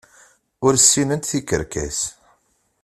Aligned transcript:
Ur 0.65 0.73
sinnent 0.77 1.27
tikerkas. 1.29 1.99